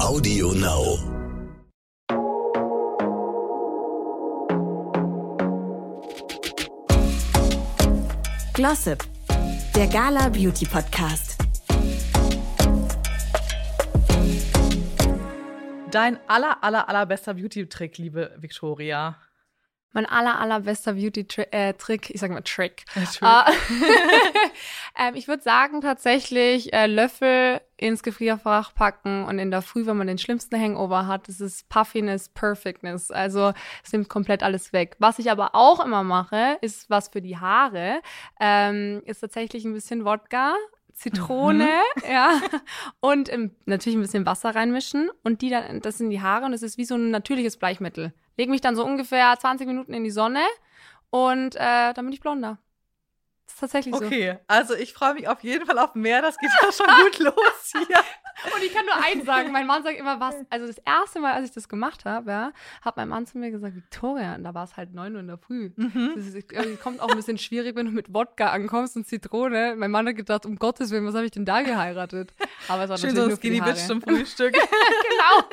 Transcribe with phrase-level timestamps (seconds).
[0.00, 0.96] Audio Now.
[8.54, 9.04] Glossip,
[9.74, 11.36] der Gala Beauty Podcast.
[15.90, 19.16] Dein aller, aller, allerbester Beauty-Trick, liebe Victoria.
[19.92, 22.84] Mein aller, allerbester Beauty-Trick, äh, Trick, ich sag mal Trick.
[22.86, 23.22] Trick.
[23.22, 23.50] Äh,
[25.08, 29.96] ähm, ich würde sagen tatsächlich äh, Löffel ins Gefrierfach packen und in der Früh, wenn
[29.96, 33.10] man den schlimmsten Hangover hat, das ist Puffiness, Perfectness.
[33.10, 33.52] Also
[33.84, 34.96] es nimmt komplett alles weg.
[34.98, 38.00] Was ich aber auch immer mache, ist was für die Haare,
[38.40, 40.54] ähm, ist tatsächlich ein bisschen Wodka,
[40.92, 41.70] Zitrone,
[42.10, 42.40] ja,
[43.00, 46.52] und ähm, natürlich ein bisschen Wasser reinmischen und die dann, das in die Haare und
[46.52, 48.12] es ist wie so ein natürliches Bleichmittel.
[48.36, 50.40] Leg mich dann so ungefähr 20 Minuten in die Sonne
[51.10, 52.58] und äh, dann bin ich blonder.
[53.48, 54.04] Das ist tatsächlich so.
[54.04, 56.20] Okay, also ich freue mich auf jeden Fall auf mehr.
[56.20, 57.96] Das geht ja schon gut los hier.
[58.54, 60.34] Und ich kann nur eins sagen, mein Mann sagt immer was.
[60.50, 63.50] Also das erste Mal, als ich das gemacht habe, ja, hat mein Mann zu mir
[63.50, 65.70] gesagt, Victoria, und da war es halt 9 Uhr in der Früh.
[65.76, 66.12] Mhm.
[66.14, 69.76] Das ist, kommt auch ein bisschen schwierig, wenn du mit Wodka ankommst und Zitrone.
[69.78, 72.34] Mein Mann hat gedacht, um Gottes Willen, was habe ich denn da geheiratet?
[72.68, 73.60] Aber es war Schön natürlich so nur Skinny.
[73.62, 74.52] Bitch zum Frühstück.
[74.52, 75.48] genau.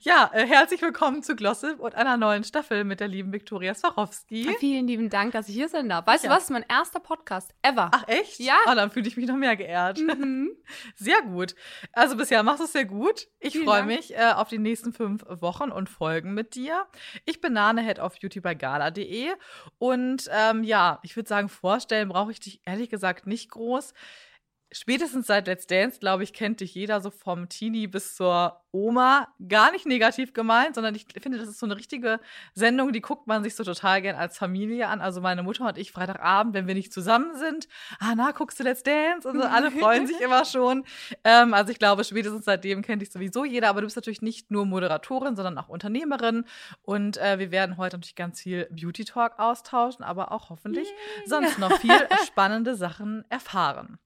[0.00, 4.54] Ja, äh, herzlich willkommen zu Glossip und einer neuen Staffel mit der lieben Victoria Swarovski.
[4.58, 6.06] Vielen lieben Dank, dass ich hier sein darf.
[6.06, 6.30] Weißt Ja.
[6.30, 6.50] du was?
[6.50, 7.90] Mein erster Podcast ever.
[7.94, 8.38] Ach echt?
[8.40, 8.56] Ja.
[8.66, 9.98] Ah, dann fühle ich mich noch mehr geehrt.
[9.98, 10.50] Mhm.
[10.96, 11.54] Sehr gut.
[11.92, 13.28] Also bisher machst du es sehr gut.
[13.40, 16.86] Ich freue mich äh, auf die nächsten fünf Wochen und Folgen mit dir.
[17.24, 19.28] Ich bin Nane, Head of Beauty bei gala.de.
[19.78, 23.92] Und ähm, ja, ich würde sagen, vorstellen brauche ich dich ehrlich gesagt nicht groß.
[24.76, 29.28] Spätestens seit Let's Dance, glaube ich, kennt dich jeder so vom Teenie bis zur Oma.
[29.48, 32.18] Gar nicht negativ gemeint, sondern ich finde, das ist so eine richtige
[32.54, 35.00] Sendung, die guckt man sich so total gern als Familie an.
[35.00, 37.68] Also meine Mutter und ich Freitagabend, wenn wir nicht zusammen sind,
[38.00, 39.28] ah, na, guckst du Let's Dance?
[39.28, 40.84] Und so, alle freuen sich immer schon.
[41.22, 44.50] Ähm, also ich glaube, spätestens seitdem kennt dich sowieso jeder, aber du bist natürlich nicht
[44.50, 46.46] nur Moderatorin, sondern auch Unternehmerin.
[46.82, 50.88] Und äh, wir werden heute natürlich ganz viel Beauty Talk austauschen, aber auch hoffentlich
[51.26, 54.00] sonst noch viel spannende Sachen erfahren.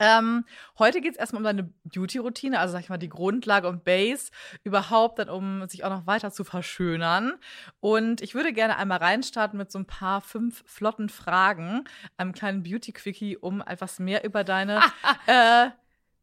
[0.00, 0.44] Ähm,
[0.78, 4.32] heute geht es erstmal um deine Beauty-Routine, also sag ich mal die Grundlage und Base
[4.64, 7.34] überhaupt, dann um sich auch noch weiter zu verschönern.
[7.80, 11.84] Und ich würde gerne einmal reinstarten mit so ein paar fünf flotten Fragen,
[12.16, 14.80] einem kleinen Beauty-Quickie, um etwas mehr über deine
[15.26, 15.70] äh,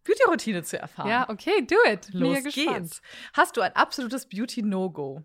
[0.03, 1.09] Beauty-Routine zu erfahren.
[1.09, 2.09] Ja, okay, do it.
[2.11, 2.77] Los gespannt.
[2.79, 3.01] geht's.
[3.33, 5.23] Hast du ein absolutes Beauty-No-Go?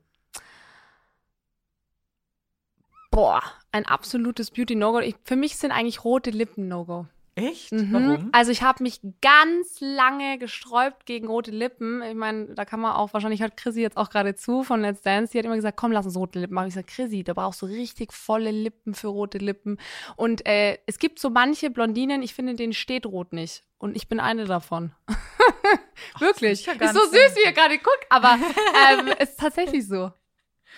[3.10, 3.42] Boah,
[3.72, 5.00] ein absolutes Beauty-No-Go.
[5.24, 7.06] Für mich sind eigentlich rote Lippen No-Go.
[7.36, 7.70] Echt?
[7.70, 7.92] Mhm.
[7.92, 8.28] Warum?
[8.32, 12.02] Also ich habe mich ganz lange gesträubt gegen rote Lippen.
[12.02, 15.02] Ich meine, da kann man auch, wahrscheinlich hört Chrissy jetzt auch gerade zu von Let's
[15.02, 15.32] Dance.
[15.32, 16.68] Die hat immer gesagt, komm, lass uns rote Lippen machen.
[16.68, 19.76] Ich sage, Chrissy, da brauchst du richtig volle Lippen für rote Lippen.
[20.16, 23.64] Und äh, es gibt so manche Blondinen, ich finde, denen steht rot nicht.
[23.76, 24.92] Und ich bin eine davon.
[26.18, 26.64] Wirklich.
[26.64, 28.38] das ist ja ist so süß, wie ihr gerade guckt, aber
[28.90, 30.10] ähm, es ist tatsächlich so.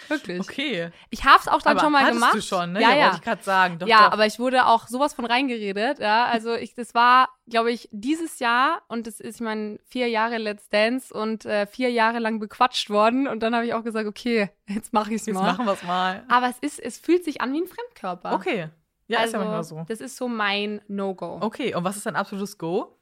[0.09, 0.41] Wirklich.
[0.41, 0.91] Okay.
[1.11, 2.35] Ich habe es auch dann aber schon mal gemacht.
[2.35, 2.81] du schon, ne?
[2.81, 3.05] Ja, ja.
[3.05, 3.79] wollte ich gerade sagen.
[3.79, 4.13] Doch, ja, doch.
[4.13, 5.99] aber ich wurde auch sowas von reingeredet.
[5.99, 10.09] Ja, also ich, das war, glaube ich, dieses Jahr und das ist, ich meine, vier
[10.09, 13.85] Jahre Let's Dance und äh, vier Jahre lang bequatscht worden und dann habe ich auch
[13.85, 15.53] gesagt, okay, jetzt mache ich es Jetzt mal.
[15.53, 16.25] machen wir es mal.
[16.29, 18.33] Aber es ist, es fühlt sich an wie ein Fremdkörper.
[18.35, 18.69] Okay.
[19.09, 19.85] Ja, ist ja manchmal so.
[19.89, 21.39] Das ist so mein No-Go.
[21.41, 22.98] Okay, und was ist dein absolutes Go?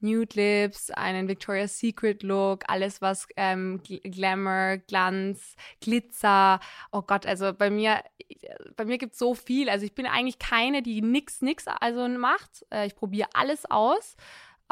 [0.00, 6.60] Nude Lips, einen Victoria's Secret Look, alles was ähm, Gl Glamour, Glanz, Glitzer.
[6.92, 8.02] Oh Gott, also bei mir,
[8.76, 9.68] bei mir gibt es so viel.
[9.70, 12.64] Also ich bin eigentlich keine, die nix, nix also macht.
[12.70, 14.16] Äh, ich probiere alles aus.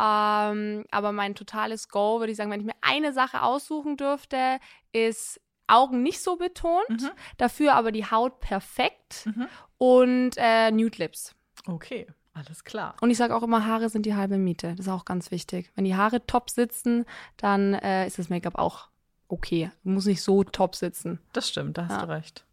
[0.01, 4.61] Ähm, aber mein totales Go, würde ich sagen, wenn ich mir eine Sache aussuchen dürfte,
[4.93, 7.11] ist Augen nicht so betont, Mhm.
[7.37, 9.49] dafür aber die Haut perfekt Mhm.
[9.77, 11.35] und äh, Nude Lips.
[11.67, 12.07] Okay,
[12.39, 12.95] alles klar.
[13.01, 14.75] Und ich sage auch immer, Haare sind die halbe Miete.
[14.77, 15.71] Das ist auch ganz wichtig.
[15.75, 17.05] Wenn die Haare top sitzen,
[17.37, 18.89] dann äh, ist das Make-up auch
[19.29, 19.71] okay.
[19.85, 21.19] Muss nicht so top sitzen.
[21.33, 22.07] Das stimmt, da hast Ja.
[22.07, 22.45] du recht.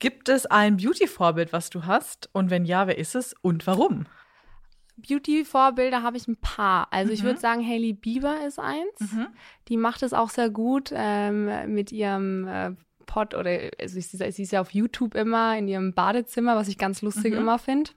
[0.00, 2.28] Gibt es ein Beauty-Vorbild, was du hast?
[2.32, 4.06] Und wenn ja, wer ist es und warum?
[4.96, 6.88] Beauty-Vorbilder habe ich ein paar.
[6.92, 7.26] Also ich Mhm.
[7.26, 9.14] würde sagen, Hailey Bieber ist eins.
[9.68, 12.72] Die macht es auch sehr gut ähm, mit ihrem äh,
[13.06, 13.50] Pod oder
[13.80, 17.32] also ich, sie ist ja auf YouTube immer in ihrem Badezimmer, was ich ganz lustig
[17.32, 17.40] Mhm.
[17.40, 17.90] immer finde.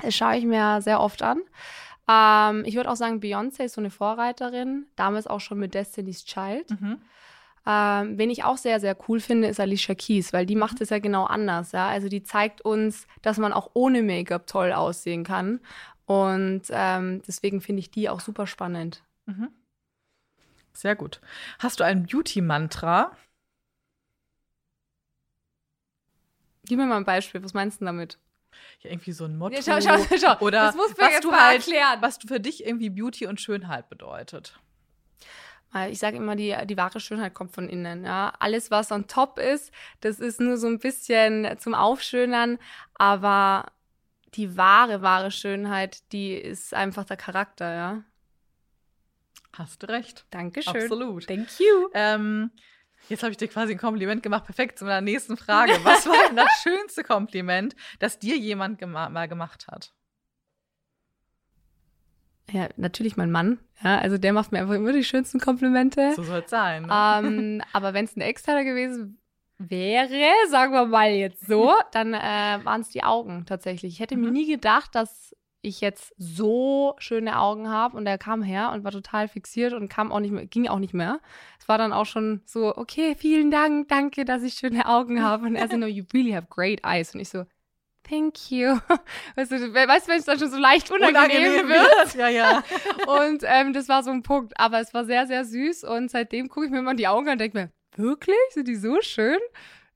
[0.00, 1.40] Das schaue ich mir sehr oft an.
[2.08, 6.24] Ähm, ich würde auch sagen, Beyoncé ist so eine Vorreiterin, damals auch schon mit Destiny's
[6.24, 6.70] Child.
[6.80, 7.00] Mhm.
[7.68, 10.90] Ähm, wen ich auch sehr, sehr cool finde, ist Alicia Keys, weil die macht es
[10.90, 11.72] ja genau anders.
[11.72, 11.88] Ja?
[11.88, 15.60] Also die zeigt uns, dass man auch ohne Make-up toll aussehen kann.
[16.04, 19.02] Und ähm, deswegen finde ich die auch super spannend.
[19.26, 19.48] Mhm.
[20.72, 21.20] Sehr gut.
[21.58, 23.10] Hast du ein Beauty-Mantra?
[26.66, 28.18] Gib mir mal ein Beispiel, was meinst du damit?
[28.80, 29.56] Ja, irgendwie so ein Motto.
[29.56, 30.38] Ja, schau, schau, schau.
[30.44, 31.98] Oder das muss mir was du mal halt, erklären.
[32.00, 34.58] was für dich irgendwie Beauty und Schönheit bedeutet.
[35.90, 38.04] Ich sage immer, die, die wahre Schönheit kommt von innen.
[38.04, 38.32] Ja?
[38.38, 42.58] Alles, was on top ist, das ist nur so ein bisschen zum Aufschönern,
[42.94, 43.66] aber
[44.34, 48.02] die wahre, wahre Schönheit, die ist einfach der Charakter, ja.
[49.52, 50.26] Hast du recht.
[50.30, 50.82] Dankeschön.
[50.82, 51.26] Absolut.
[51.26, 51.88] Thank you.
[51.94, 52.50] Ähm,
[53.08, 54.44] jetzt habe ich dir quasi ein Kompliment gemacht.
[54.44, 55.72] Perfekt zu meiner nächsten Frage.
[55.84, 59.92] Was war denn das schönste Kompliment, das dir jemand gema mal gemacht hat?
[62.50, 63.58] Ja, natürlich mein Mann.
[63.82, 66.12] Ja, also der macht mir einfach immer die schönsten Komplimente.
[66.14, 66.82] So soll es sein.
[66.84, 66.88] Ne?
[66.92, 69.20] ähm, aber wenn es ein externer gewesen
[69.58, 73.94] wäre, sagen wir mal jetzt so, dann äh, waren es die Augen tatsächlich.
[73.94, 74.32] Ich hätte mir Mhm.
[74.32, 75.34] nie gedacht, dass
[75.66, 79.88] ich jetzt so schöne Augen habe und er kam her und war total fixiert und
[79.88, 81.20] kam auch nicht mehr, ging auch nicht mehr.
[81.58, 85.46] Es war dann auch schon so, okay, vielen Dank, danke, dass ich schöne Augen habe.
[85.46, 87.14] Und er so, no, you really have great eyes.
[87.14, 87.44] Und ich so,
[88.08, 88.78] thank you.
[89.36, 92.14] Weißt du, weißt wenn es dann schon so leicht unangenehm, wird?
[92.14, 92.62] Ja, ja.
[93.06, 94.58] Und ähm, das war so ein Punkt.
[94.58, 95.84] Aber es war sehr, sehr süß.
[95.84, 98.36] Und seitdem gucke ich mir immer in die Augen an und denke mir, wirklich?
[98.50, 99.38] Sind die so schön?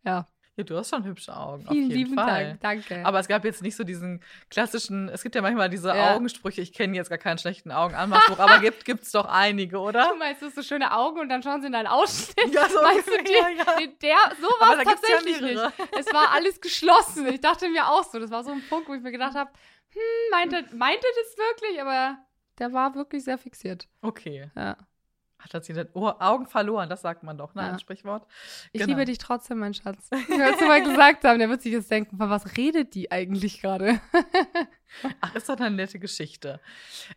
[0.04, 0.29] Ja,
[0.60, 0.64] ja.
[0.64, 1.66] Du hast schon hübsche Augen.
[1.66, 2.58] auf vielen jeden lieben Fall.
[2.60, 2.86] Dank.
[2.88, 3.06] Danke.
[3.06, 6.14] Aber es gab jetzt nicht so diesen klassischen, es gibt ja manchmal diese Ja.
[6.14, 10.08] Augensprüche, ich kenne jetzt gar keinen schlechten Augenanmachspruch, aber gibt gibt's doch einige, oder?
[10.12, 12.36] du meinst, du hast so schöne Augen und dann schauen sie in deinen Ausschnitt.
[12.52, 13.76] Ja, so Meinst du die, ja.
[13.78, 15.66] die- der, so war es ja tatsächlich mehrere.
[15.76, 15.88] nicht.
[15.98, 17.26] Es war alles geschlossen.
[17.28, 18.18] Ich dachte mir auch so.
[18.18, 19.50] Das war so ein Punkt, wo ich mir gedacht habe,
[19.92, 21.80] hm, meinte, meinte das wirklich?
[21.80, 22.18] Aber
[22.58, 23.88] der war wirklich sehr fixiert.
[24.02, 24.50] Okay.
[24.56, 24.76] Ja.
[25.40, 27.62] Hat er sie den Ohr, Augen verloren, das sagt man doch, ne?
[27.62, 27.72] Ja.
[27.72, 28.26] Ein Sprichwort.
[28.72, 28.90] Ich Genau.
[28.92, 30.08] liebe dich trotzdem, mein Schatz.
[30.12, 31.38] Ich werde es mal gesagt haben.
[31.38, 34.00] Der wird sich jetzt denken, von was redet die eigentlich gerade?
[35.20, 36.60] Ach, ist doch eine nette Geschichte.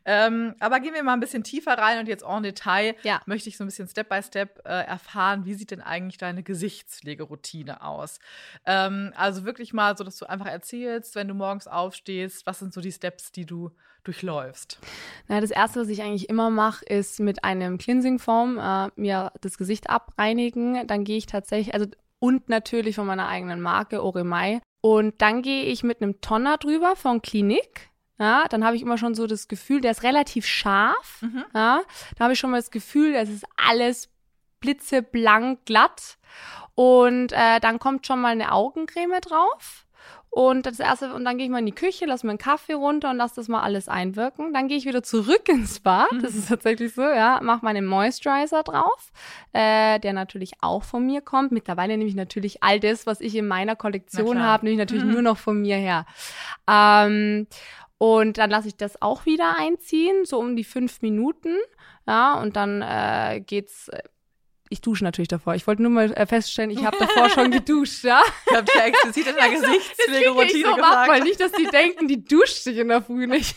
[0.06, 3.22] Ähm, aber gehen wir mal ein bisschen tiefer rein und jetzt en Detail Ja.
[3.26, 6.44] möchte ich so ein bisschen Step by Step äh, erfahren, wie sieht denn eigentlich deine
[6.44, 8.20] Gesichtspflegeroutine aus?
[8.66, 12.74] Ähm, also wirklich mal so, dass du einfach erzählst, wenn du morgens aufstehst, was sind
[12.74, 13.72] so die Steps, die du
[14.04, 14.80] durchläufst?
[15.28, 19.32] Na, das erste, was ich eigentlich immer mache, ist mit einem Cleansing Foam äh, mir
[19.42, 20.86] das Gesicht abreinigen.
[20.88, 21.88] Dann gehe ich tatsächlich, also
[22.20, 24.62] und natürlich von meiner eigenen Marke Oremai.
[24.86, 27.90] Und dann gehe ich mit einem Tonner drüber von Klinik.
[28.20, 31.22] Ja, dann habe ich immer schon so das Gefühl, der ist relativ scharf.
[31.22, 31.46] Mhm.
[31.56, 31.84] Ja,
[32.18, 34.10] da habe ich schon mal das Gefühl, es ist alles
[34.60, 36.18] blitzeblank glatt.
[36.76, 39.83] Und äh, dann kommt schon mal eine Augencreme drauf.
[40.36, 42.74] Und das erste, und dann gehe ich mal in die Küche, lasse mir einen Kaffee
[42.74, 44.52] runter und lasse das mal alles einwirken.
[44.52, 46.08] Dann gehe ich wieder zurück ins Bad.
[46.24, 47.40] Das ist tatsächlich so, ja.
[47.44, 49.12] Mache meinen Moisturizer drauf,
[49.52, 51.52] äh, der natürlich auch von mir kommt.
[51.52, 55.04] Mittlerweile nehme ich natürlich all das, was ich in meiner Kollektion habe, nehme ich natürlich
[55.04, 55.12] Mhm.
[55.12, 56.08] nur noch von mir her.
[56.68, 57.46] Ähm,
[58.00, 61.56] und dann lasse ich das auch wieder einziehen, so um die fünf Minuten.
[62.08, 63.90] Ja, und dann äh, geht's.
[64.70, 65.54] Ich dusche natürlich davor.
[65.56, 68.22] Ich wollte nur mal äh, feststellen, ich habe davor schon geduscht, ja.
[68.50, 71.10] Ich habe ja explizit in der ich Gesichtspflegeroutine so gefragt.
[71.12, 73.56] weil nicht, dass die denken, die duscht sich in der Früh nicht.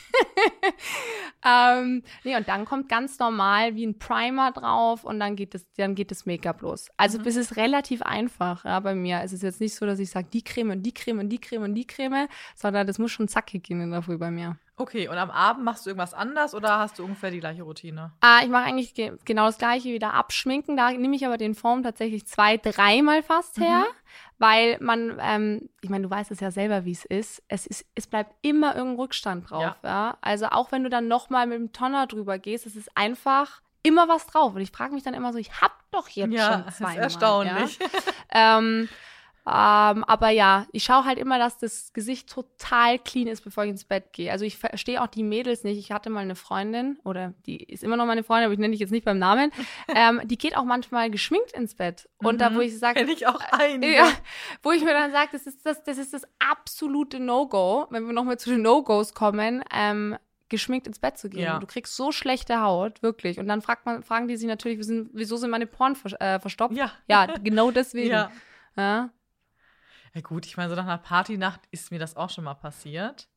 [1.44, 5.64] ähm, nee, und dann kommt ganz normal wie ein Primer drauf und dann geht das,
[5.76, 6.88] dann geht das Make-up los.
[6.96, 7.26] Also Mhm.
[7.26, 9.20] es ist relativ einfach, ja, bei mir.
[9.24, 11.40] Es ist jetzt nicht so, dass ich sage, die Creme und die Creme und die
[11.40, 14.58] Creme und die Creme, sondern das muss schon zackig gehen in der Früh bei mir.
[14.78, 18.12] Okay, und am Abend machst du irgendwas anders oder hast du ungefähr die gleiche Routine?
[18.20, 20.76] Ah, ich mache eigentlich ge genau das gleiche, wieder abschminken.
[20.76, 23.94] Da nehme ich aber den Form tatsächlich zwei, dreimal fast her, Mhm.
[24.38, 27.42] weil man, ähm, ich meine, du weißt es ja selber, wie es ist.
[27.48, 29.76] Es ist, es bleibt immer irgendein Rückstand drauf.
[29.82, 30.18] Ja.
[30.20, 34.08] Also auch wenn du dann nochmal mit dem Tonner drüber gehst, es ist einfach immer
[34.08, 34.54] was drauf.
[34.54, 36.78] Und ich frage mich dann immer so, ich hab doch jetzt ja, schon das ist
[36.78, 36.98] zweimal.
[36.98, 37.78] erstaunlich.
[38.34, 38.58] Ja?
[38.58, 38.88] ähm,
[39.48, 43.70] ähm, aber ja, ich schaue halt immer, dass das Gesicht total clean ist, bevor ich
[43.70, 44.32] ins Bett gehe.
[44.32, 45.78] Also ich verstehe auch die Mädels nicht.
[45.78, 48.72] Ich hatte mal eine Freundin, oder die ist immer noch meine Freundin, aber ich nenne
[48.72, 49.52] dich jetzt nicht beim Namen.
[49.94, 52.08] ähm, die geht auch manchmal geschminkt ins Bett.
[52.18, 53.94] Und da, wo ich sage, ich auch einige.
[53.94, 54.08] ja,
[54.64, 58.12] wo ich mir dann sage, das ist das, das ist das absolute No-Go, wenn wir
[58.12, 60.16] nochmal zu den No-Gos kommen, ähm,
[60.48, 61.42] geschminkt ins Bett zu gehen.
[61.42, 61.60] Ja.
[61.60, 63.38] Du kriegst so schlechte Haut, wirklich.
[63.38, 64.80] Und dann fragt man, fragen die sich natürlich,
[65.12, 66.76] wieso sind, meine Poren vers äh, verstopft?
[66.76, 66.90] Ja.
[67.06, 68.10] ja, genau deswegen.
[68.16, 68.30] Ja.
[68.76, 69.10] Ja.
[70.16, 73.28] Ja gut, ich meine, so nach einer Partynacht ist mir das auch schon mal passiert.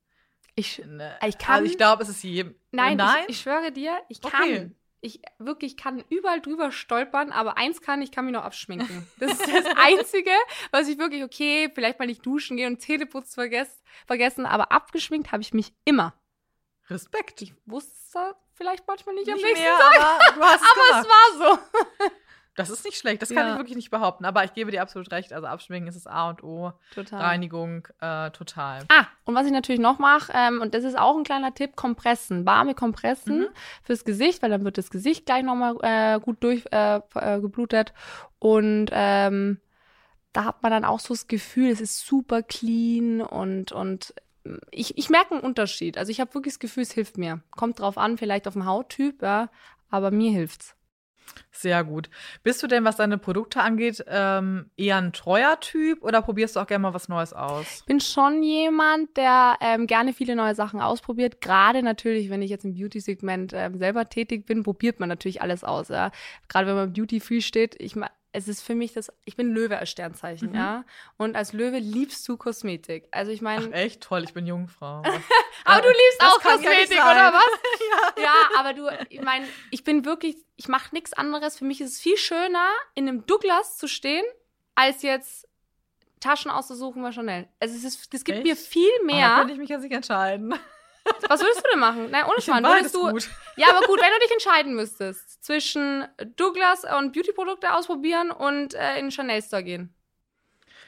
[0.55, 2.55] Ich, Ne, Ich kann- Also ich glaube, es ist jedem.
[2.71, 3.23] nein, nein?
[3.27, 4.31] Ich, ich schwöre dir, ich kann.
[4.43, 4.71] Okay.
[5.01, 9.05] Ich wirklich kann überall drüber stolpern, aber eins kann, ich kann mich noch abschminken.
[9.19, 10.31] Das ist das Einzige,
[10.71, 15.33] was ich wirklich, okay, vielleicht mal nicht duschen gehen und Zähneputz vergess, vergessen, aber abgeschminkt
[15.33, 16.13] habe ich mich immer.
[16.89, 17.41] Respekt.
[17.41, 21.59] Ich wusste vielleicht manchmal nicht, am Nicht nächsten mehr, Tag, aber aber es war so.
[22.55, 23.53] Das ist nicht schlecht, das kann Ja.
[23.53, 24.25] ich wirklich nicht behaupten.
[24.25, 25.31] Aber ich gebe dir absolut recht.
[25.31, 26.73] Also Abschminken ist das A und O.
[26.93, 27.21] Total.
[27.21, 28.83] Reinigung, äh, total.
[28.89, 31.75] Ah, und was ich natürlich noch mache, ähm, und das ist auch ein kleiner Tipp,
[31.77, 33.47] Kompressen, warme Kompressen Mhm.
[33.83, 37.89] fürs Gesicht, weil dann wird das Gesicht gleich nochmal äh, gut durchgeblutet.
[37.89, 37.95] Äh, äh,
[38.39, 39.59] und ähm,
[40.33, 44.13] da hat man dann auch so das Gefühl, es ist super clean und, und
[44.71, 45.97] ich, ich merke einen Unterschied.
[45.97, 47.41] Also ich habe wirklich das Gefühl, es hilft mir.
[47.51, 49.49] Kommt drauf an, vielleicht auf den Hauttyp, ja,
[49.89, 50.75] aber mir hilft's.
[51.51, 52.09] Sehr gut.
[52.43, 56.61] Bist du denn, was deine Produkte angeht, ähm, eher ein treuer Typ oder probierst du
[56.61, 57.65] auch gerne mal was Neues aus?
[57.79, 61.41] Ich bin schon jemand, der ähm, gerne viele neue Sachen ausprobiert.
[61.41, 65.63] Gerade natürlich, wenn ich jetzt im Beauty-Segment ähm, selber tätig bin, probiert man natürlich alles
[65.63, 65.89] aus.
[65.89, 66.11] Ja?
[66.47, 67.95] Gerade wenn man Beauty-Free steht, ich
[68.31, 70.55] es ist für mich das, ich bin Löwe als Sternzeichen, mhm.
[70.55, 70.85] ja.
[71.17, 73.07] Und als Löwe liebst du Kosmetik.
[73.11, 73.71] Also ich meine.
[73.71, 75.01] Echt toll, ich bin Jungfrau.
[75.65, 77.59] aber du liebst auch Kosmetik, oder was?
[78.17, 78.23] ja.
[78.23, 81.57] ja, aber du, ich meine, ich bin wirklich, ich mache nichts anderes.
[81.57, 84.25] Für mich ist es viel schöner, in einem Douglas zu stehen,
[84.75, 85.47] als jetzt
[86.19, 87.47] Taschen auszusuchen bei Chanel.
[87.59, 88.47] Also es ist, das gibt Echt?
[88.47, 89.27] mir viel mehr.
[89.27, 90.53] da könnte ich mich ja nicht entscheiden.
[91.27, 92.09] Was würdest du denn machen?
[92.11, 92.63] Nein, ohne Schmarrn.
[92.63, 93.11] Würdest du.
[93.11, 93.29] Gut.
[93.55, 98.97] Ja, aber gut, wenn du dich entscheiden müsstest zwischen Douglas und Beauty-Produkte ausprobieren und äh,
[98.97, 99.93] in den Chanel-Store gehen.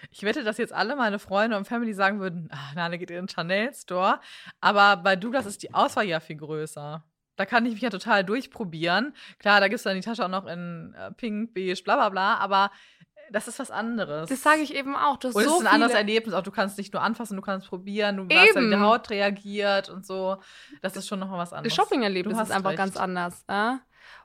[0.10, 3.18] Ich wette, dass jetzt alle meine Freunde und Family sagen würden, ah, Nane geht in
[3.18, 4.20] den Chanel-Store.
[4.60, 7.04] Aber bei Douglas ist die Auswahl ja viel größer.
[7.38, 9.16] Da kann ich mich ja total durchprobieren.
[9.40, 12.10] Klar, da gibt es dann die Tasche auch noch in äh, Pink, Beige, bla bla
[12.10, 12.36] bla.
[12.38, 12.72] Aber
[13.32, 14.30] das ist was anderes.
[14.30, 15.18] Das sage ich eben auch.
[15.18, 16.34] Du hast und so es ist ein anderes Erlebnis.
[16.34, 19.90] Auch du kannst nicht nur anfassen, du kannst probieren, du weißt, wie die Haut reagiert
[19.90, 20.38] und so.
[20.82, 21.76] Das ist schon nochmal was anderes.
[21.76, 22.78] Das Shopping-Erlebnis ist einfach recht.
[22.78, 23.44] ganz anders.
[23.48, 23.76] Äh?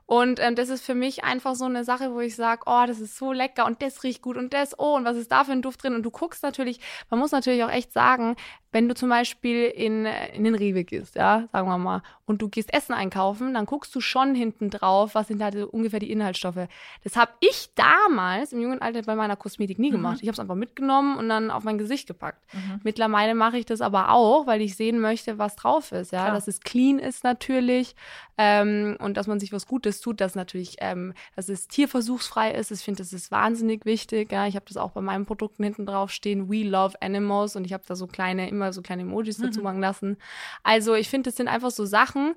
[0.07, 3.01] Und ähm, das ist für mich einfach so eine Sache, wo ich sage, oh, das
[3.01, 5.51] ist so lecker und das riecht gut und das, oh, und was ist da für
[5.51, 5.95] ein Duft drin?
[5.95, 8.37] Und du guckst natürlich, man muss natürlich auch echt sagen,
[8.71, 12.49] wenn du zum Beispiel in, in den Rewe gehst, ja, sagen wir mal, und du
[12.49, 16.11] gehst Essen einkaufen, dann guckst du schon hinten drauf, was sind da die, ungefähr die
[16.11, 16.67] Inhaltsstoffe.
[17.03, 19.95] Das habe ich damals im jungen Alter bei meiner Kosmetik nie mhm.
[19.95, 20.19] gemacht.
[20.21, 22.45] Ich habe es einfach mitgenommen und dann auf mein Gesicht gepackt.
[22.53, 22.81] Mhm.
[22.83, 26.35] Mittlerweile mache ich das aber auch, weil ich sehen möchte, was drauf ist, ja, Klar.
[26.35, 27.95] dass es clean ist natürlich
[28.37, 32.71] ähm, und dass man sich was Gutes tut, dass natürlich, ähm, dass es tierversuchsfrei ist.
[32.71, 34.31] Ich finde, das ist wahnsinnig wichtig.
[34.31, 36.49] Ja, ich habe das auch bei meinen Produkten hinten drauf stehen.
[36.49, 39.63] We love animals und ich habe da so kleine immer so kleine Emojis dazu mhm.
[39.63, 40.17] machen lassen.
[40.63, 42.35] Also ich finde, das sind einfach so Sachen,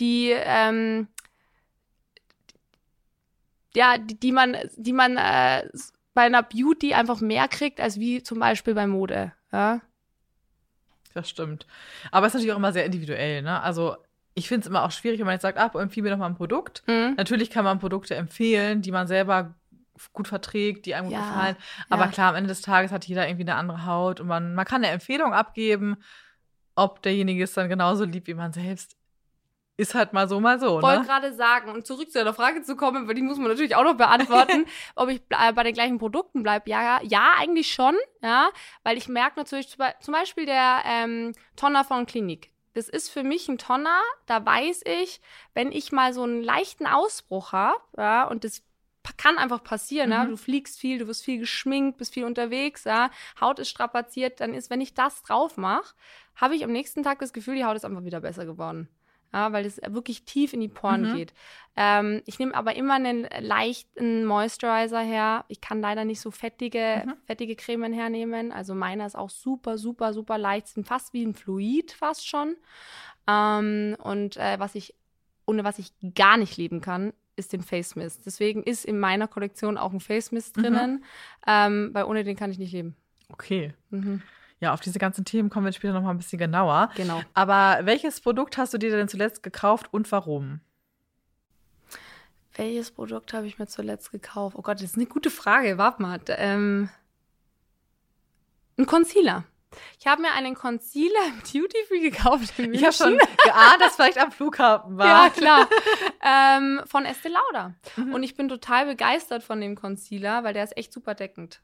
[0.00, 1.08] die ähm,
[3.74, 5.68] ja, die, die man, die man äh,
[6.14, 9.32] bei einer Beauty einfach mehr kriegt, als wie zum Beispiel bei Mode.
[9.52, 9.80] Ja?
[11.14, 11.66] Das stimmt.
[12.10, 13.60] Aber es ist natürlich auch immer sehr individuell, ne?
[13.62, 13.96] Also
[14.38, 16.26] ich finde es immer auch schwierig, wenn man jetzt sagt, ah, empfehle mir doch mal
[16.26, 16.82] ein Produkt.
[16.86, 17.14] Mhm.
[17.16, 19.54] Natürlich kann man Produkte empfehlen, die man selber
[20.12, 21.56] gut verträgt, die einem ja, gut gefallen.
[21.90, 22.10] Aber ja.
[22.10, 24.84] klar, am Ende des Tages hat jeder irgendwie eine andere Haut und man, man kann
[24.84, 25.96] eine Empfehlung abgeben,
[26.76, 28.96] ob derjenige es dann genauso liebt wie man selbst.
[29.76, 30.78] Ist halt mal so, mal so.
[30.78, 31.06] Ich wollte ne?
[31.06, 33.84] gerade sagen, um zurück zu der Frage zu kommen, weil die muss man natürlich auch
[33.84, 34.66] noch beantworten,
[34.96, 36.68] ob ich bei den gleichen Produkten bleibe.
[36.70, 38.50] Ja, ja, eigentlich schon, ja,
[38.82, 42.52] weil ich merke natürlich zum Beispiel der ähm, Tonner von Klinik.
[42.78, 45.20] Das ist für mich ein Tonner, da weiß ich,
[45.52, 48.62] wenn ich mal so einen leichten Ausbruch habe, ja, und das
[49.16, 50.12] kann einfach passieren, mhm.
[50.12, 50.24] ja.
[50.26, 53.10] Du fliegst viel, du wirst viel geschminkt, bist viel unterwegs, ja.
[53.40, 55.92] Haut ist strapaziert, dann ist, wenn ich das drauf mache,
[56.36, 58.88] habe ich am nächsten Tag das Gefühl, die Haut ist einfach wieder besser geworden.
[59.32, 61.16] Ja, weil es wirklich tief in die Poren mhm.
[61.16, 61.34] geht.
[61.76, 65.44] Ähm, ich nehme aber immer einen leichten Moisturizer her.
[65.48, 67.14] Ich kann leider nicht so fettige, mhm.
[67.26, 68.52] fettige Cremen hernehmen.
[68.52, 70.68] Also meiner ist auch super, super, super leicht.
[70.68, 72.56] Sind fast wie ein Fluid, fast schon.
[73.26, 74.94] Ähm, und äh, was ich,
[75.46, 78.26] ohne was ich gar nicht lieben kann, ist den Face Mist.
[78.26, 80.62] Deswegen ist in meiner Kollektion auch ein Face Mist mhm.
[80.62, 81.02] drinnen, mhm.
[81.46, 82.96] ähm, weil ohne den kann ich nicht leben.
[83.30, 83.74] Okay.
[83.90, 84.22] Mhm.
[84.60, 86.90] Ja, auf diese ganzen Themen kommen wir später noch mal ein bisschen genauer.
[86.96, 87.22] Genau.
[87.34, 90.60] Aber welches Produkt hast du dir denn zuletzt gekauft und warum?
[92.54, 94.56] Welches Produkt habe ich mir zuletzt gekauft?
[94.58, 95.78] Oh Gott, das ist eine gute Frage.
[95.78, 96.18] Warte mal.
[96.28, 96.88] Ähm,
[98.76, 99.44] ein Concealer.
[100.00, 102.54] Ich habe mir einen Concealer im Duty Free gekauft.
[102.58, 105.06] Ich habe schon geahnt, dass vielleicht am Flughafen war.
[105.06, 105.68] Ja, klar.
[106.20, 107.74] ähm, von Estee Lauder.
[107.96, 108.14] Mhm.
[108.14, 111.60] Und ich bin total begeistert von dem Concealer, weil der ist echt super deckend.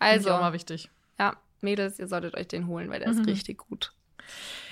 [0.00, 0.30] Also.
[0.32, 0.90] auch mal wichtig.
[1.18, 3.20] Ja, Mädels, ihr solltet euch den holen, weil der mhm.
[3.20, 3.92] ist richtig gut.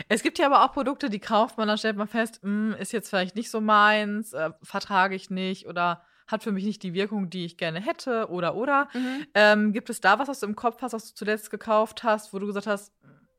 [0.08, 2.80] Es gibt ja aber auch Produkte, die kauft man, dann stellt man fest, mh, hm,
[2.80, 6.82] ist jetzt vielleicht nicht so meins, äh, vertrage ich nicht oder hat für mich nicht
[6.82, 8.88] die Wirkung, die ich gerne hätte oder oder.
[8.92, 9.26] Mhm.
[9.34, 12.32] Ähm, gibt es da was, was du im Kopf hast, was du zuletzt gekauft hast,
[12.32, 12.92] wo du gesagt hast,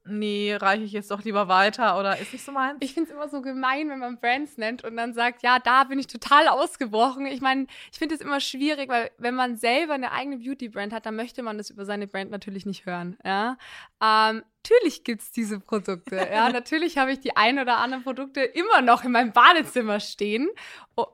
[0.09, 2.77] nee, reiche ich jetzt doch lieber weiter oder ist nicht so meins?
[2.79, 5.83] Ich finde es immer so gemein, wenn man Brands nennt und dann sagt, ja, da
[5.83, 7.25] bin ich total ausgebrochen.
[7.25, 11.05] Ich meine, ich finde es immer schwierig, weil wenn man selber eine eigene Beauty-Brand hat,
[11.05, 13.17] dann möchte man das über seine Brand natürlich nicht hören.
[13.23, 13.57] Ja?
[14.01, 16.15] Ähm, natürlich gibt es diese Produkte.
[16.15, 20.49] Ja, natürlich habe ich die ein oder anderen Produkte immer noch in meinem Badezimmer stehen,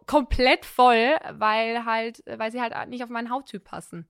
[0.08, 4.08] komplett voll, weil halt, weil sie halt nicht auf meinen Hauttyp passen.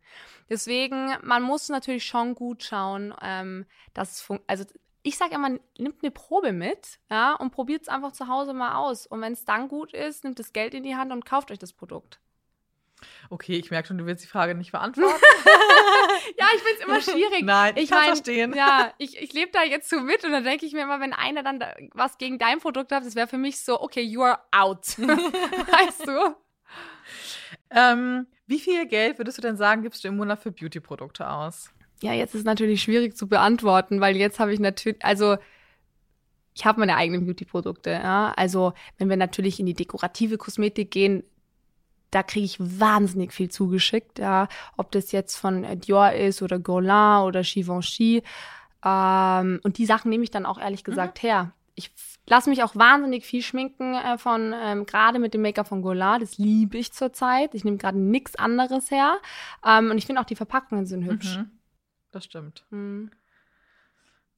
[0.49, 4.65] Deswegen, man muss natürlich schon gut schauen, ähm, dass es also
[5.05, 8.75] ich sage immer, nimmt eine Probe mit, ja, und probiert es einfach zu Hause mal
[8.75, 9.05] aus.
[9.05, 11.59] Und wenn es dann gut ist, nimmt das Geld in die Hand und kauft euch
[11.59, 12.21] das Produkt.
[13.29, 15.19] Okay, ich merke schon, du willst die Frage nicht beantworten.
[16.37, 17.43] ja, ich finde es immer schwierig.
[17.43, 18.53] Nein, ich, ich kann mein, verstehen.
[18.53, 21.13] Ja, ich, ich lebe da jetzt so mit und dann denke ich mir immer, wenn
[21.13, 24.21] einer dann da was gegen dein Produkt hat, das wäre für mich so, okay, you
[24.21, 24.85] are out.
[24.97, 26.35] weißt du?
[27.71, 31.71] Ähm, wie viel Geld würdest du denn sagen, gibst du im Monat für Beauty-Produkte aus?
[32.01, 35.37] Ja, jetzt ist natürlich schwierig zu beantworten, weil jetzt habe ich natürlich, also
[36.53, 37.91] ich habe meine eigenen Beauty-Produkte.
[37.91, 38.33] Ja?
[38.35, 41.23] Also wenn wir natürlich in die dekorative Kosmetik gehen,
[42.13, 44.19] da kriege ich wahnsinnig viel zugeschickt.
[44.19, 44.47] Ja?
[44.77, 48.23] Ob das jetzt von Dior ist oder Guerlain oder Givenchy.
[48.85, 51.27] Ähm, und die Sachen nehme ich dann auch ehrlich gesagt mhm.
[51.27, 51.53] her.
[51.75, 51.91] Ich
[52.27, 56.19] lasse mich auch wahnsinnig viel schminken äh, von, ähm, gerade mit dem Make-up von Guerlain.
[56.19, 57.55] Das liebe ich zurzeit.
[57.55, 59.17] Ich nehme gerade nichts anderes her.
[59.65, 61.37] Ähm, und ich finde auch die Verpackungen sind hübsch.
[61.37, 61.51] Mhm.
[62.11, 62.65] Das stimmt.
[62.69, 63.09] Mhm.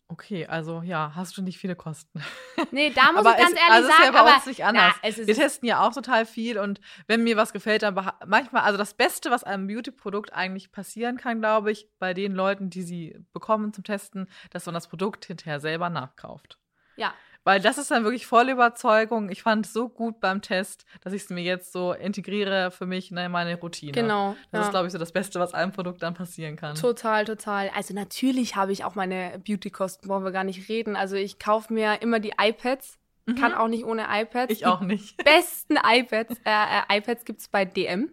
[0.07, 2.23] Okay, also ja, hast du nicht viele Kosten.
[2.71, 4.45] Nee, da muss aber ich ganz es, ehrlich also sagen, ist ja bei aber uns
[4.45, 4.93] nicht anders.
[5.01, 7.95] Na, Wir testen ja auch total viel und wenn mir was gefällt, dann
[8.27, 12.69] manchmal, also das Beste, was einem Beauty-Produkt eigentlich passieren kann, glaube ich, bei den Leuten,
[12.69, 16.59] die sie bekommen zum Testen, dass man das Produkt hinterher selber nachkauft.
[16.97, 17.13] ja,
[17.45, 19.29] Weil das ist dann wirklich voll Überzeugung.
[19.29, 22.87] Ich fand es so gut beim Test, dass ich es mir jetzt so integriere für
[22.87, 23.91] mich in meine Routine.
[23.91, 24.35] genau.
[24.51, 24.65] Das ja.
[24.65, 26.75] ist, glaube ich, so das Beste, was einem Produkt dann passieren kann.
[26.75, 27.69] Total, total.
[27.75, 30.95] Also natürlich habe ich auch meine Beauty-Kosten, brauchen wir gar nicht reden.
[30.95, 32.97] Also ich kaufe mir immer die iPads.
[33.39, 34.49] Kann auch nicht ohne iPads.
[34.49, 34.53] Mhm.
[34.53, 35.23] Ich die auch nicht.
[35.23, 36.49] besten iPads, äh,
[36.89, 38.11] äh, iPads gibt's bei DM.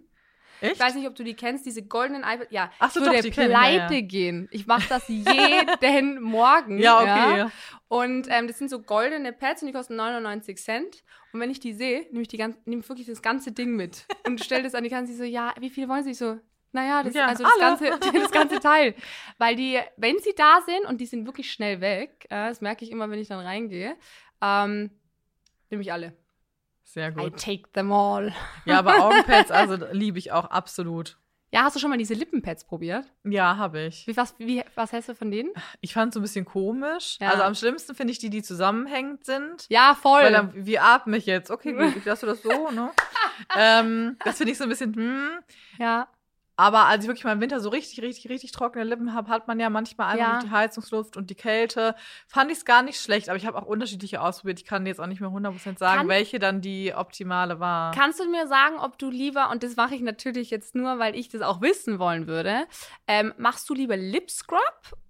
[0.62, 0.74] Echt?
[0.74, 2.50] Ich weiß nicht, ob du die kennst, diese goldenen iPads.
[2.50, 4.00] Ja, Ach so, ich würde doch, die kenn ich, ja, pleite ja.
[4.00, 4.48] gehen.
[4.52, 6.78] Ich mache das jeden Morgen.
[6.78, 7.50] Ja, okay.
[7.88, 11.02] Und ähm, das sind so goldene Pads und die kosten 99 Cent.
[11.32, 13.74] Und wenn ich die sehe, nehme ich die ganz, nehme ich wirklich das ganze Ding
[13.74, 15.16] mit und stelle das an die Kanzlerin.
[15.16, 16.12] Sie so, ja, wie viele wollen Sie?
[16.12, 16.38] Ich so,
[16.72, 17.90] naja, das, Ja, also das ganze,
[18.20, 18.94] das ganze Teil.
[19.38, 22.84] Weil die, wenn sie da sind und die sind wirklich schnell weg, äh, das merke
[22.84, 23.96] ich immer, wenn ich dann reingehe,
[24.40, 24.90] ähm,
[25.70, 26.16] nehme ich alle.
[26.92, 27.38] Sehr I gut.
[27.38, 28.34] take them all.
[28.66, 31.16] Ja, aber Augenpads, also liebe ich auch absolut.
[31.50, 33.06] Ja, hast du schon mal diese Lippenpads probiert?
[33.24, 34.06] Ja, habe ich.
[34.06, 35.50] Wie, was, wie, was hältst du von denen?
[35.80, 37.18] Ich fand es so ein bisschen komisch.
[37.20, 37.30] Ja.
[37.30, 39.66] Also am schlimmsten finde ich die, die zusammenhängend sind.
[39.68, 40.22] Ja, voll.
[40.22, 41.50] Weil dann, wie atme ich jetzt?
[41.50, 42.90] Okay, gut, ich lasse das so, ne?
[43.58, 45.30] ähm, das finde ich so ein bisschen, hm.
[45.78, 46.08] ja.
[46.56, 49.48] Aber als ich wirklich mal im Winter so richtig, richtig, richtig trockene Lippen habe, hat
[49.48, 50.38] man ja manchmal einfach Ja.
[50.40, 51.94] die Heizungsluft und die Kälte.
[52.28, 54.58] Fand ich es gar nicht schlecht, aber ich habe auch unterschiedliche ausprobiert.
[54.60, 57.92] Ich kann jetzt auch nicht mehr 100% sagen, Kann- welche dann die optimale war.
[57.92, 61.16] Kannst du mir sagen, ob du lieber, und das mache ich natürlich jetzt nur, weil
[61.16, 62.66] ich das auch wissen wollen würde,
[63.06, 64.60] ähm, machst du lieber Lip Scrub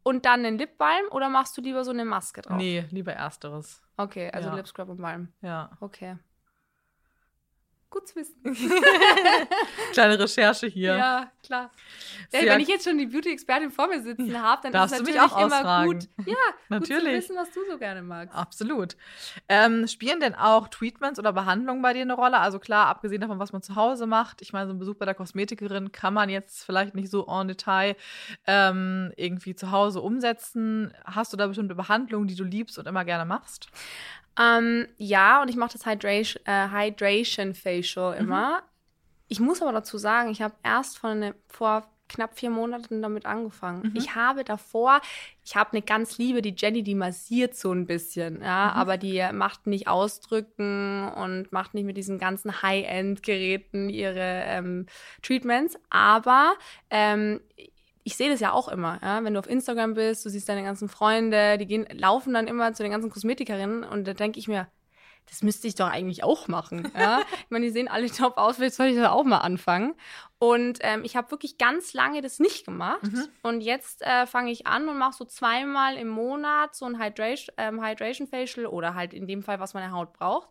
[0.05, 2.57] und dann einen Lipbalm oder machst du lieber so eine Maske drauf?
[2.57, 3.83] Nee, lieber ersteres.
[3.96, 4.55] Okay, also Ja.
[4.55, 5.33] Lip Scrub und Balm.
[5.42, 5.70] Ja.
[5.81, 6.16] Okay.
[7.92, 8.35] Gut zu wissen.
[9.92, 10.96] Kleine Recherche hier.
[10.96, 11.70] Ja, klar.
[12.31, 15.11] Sehr- wenn ich jetzt schon die Beauty-Expertin vor mir sitzen habe, dann Darfst ist du
[15.11, 15.92] es natürlich auch immer ausfragen.
[15.98, 16.09] gut.
[16.26, 16.35] Ja,
[16.78, 17.14] gut zu Natürlich.
[17.18, 18.35] wissen, was du so gerne magst.
[18.35, 18.96] Absolut.
[19.46, 22.38] Ähm, spielen denn auch Treatments oder Behandlungen bei dir eine Rolle?
[22.38, 24.40] Also klar, abgesehen davon, was man zu Hause macht.
[24.40, 27.48] Ich meine, so ein Besuch bei der Kosmetikerin kann man jetzt vielleicht nicht so en
[27.48, 27.94] Detail
[28.46, 30.94] ähm, irgendwie zu Hause umsetzen.
[31.05, 33.68] Hast du da bestimmte Behandlungen, die du liebst und immer gerne machst?
[34.38, 38.62] Ähm, ja, und ich mache das Hydration, äh, Hydration Facial immer.
[39.28, 43.24] Ich muss aber dazu sagen, ich habe erst vor, eine, vor knapp vier Monaten damit
[43.24, 43.90] angefangen.
[43.90, 43.96] Mhm.
[43.96, 45.00] Ich habe davor,
[45.44, 48.80] ich habe eine ganz liebe, die Jenny, die massiert so ein bisschen, ja, Mhm.
[48.80, 54.86] aber die macht nicht ausdrücken und macht nicht mit diesen ganzen High-End-Geräten ihre ähm,
[55.22, 55.78] Treatments.
[55.88, 56.54] Aber
[56.90, 57.40] ähm,
[58.04, 59.22] ich sehe das ja auch immer, ja?
[59.22, 62.72] wenn du auf Instagram bist, du siehst deine ganzen Freunde, die gehen, laufen dann immer
[62.72, 64.68] zu den ganzen Kosmetikerinnen und da denke ich mir,
[65.28, 66.90] das müsste ich doch eigentlich auch machen.
[66.98, 67.20] Ja?
[67.44, 69.94] ich meine, die sehen alle top aus, vielleicht soll ich das auch mal anfangen.
[70.38, 73.02] Und ähm, ich habe wirklich ganz lange das nicht gemacht.
[73.04, 73.28] Mhm.
[73.42, 77.54] Und jetzt äh, fange ich an und mache so zweimal im Monat so ein Hydration,
[77.56, 80.48] ähm, Hydration Facial oder halt in dem Fall, was meine Haut braucht.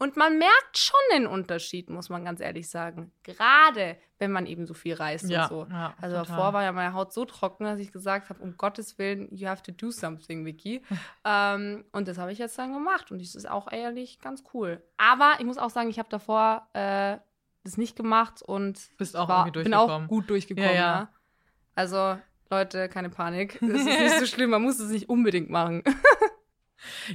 [0.00, 3.12] Und man merkt schon den Unterschied, muss man ganz ehrlich sagen.
[3.22, 5.66] Gerade wenn man eben so viel reist Ja, und so.
[5.70, 6.36] ja, also total.
[6.36, 9.46] davor war ja meine Haut so trocken, dass ich gesagt habe, um Gottes Willen, you
[9.46, 10.80] have to do something, Vicky.
[11.26, 13.10] ähm, und das habe ich jetzt dann gemacht.
[13.10, 14.82] Und das ist auch ehrlich ganz cool.
[14.96, 17.18] Aber ich muss auch sagen, ich habe davor äh,
[17.62, 20.74] das nicht gemacht und Bist auch war, irgendwie bin auch gut durchgekommen.
[20.74, 21.12] Ja.
[21.74, 23.58] Also, Leute, keine Panik.
[23.60, 25.82] Das ist nicht so schlimm, man muss es nicht unbedingt machen.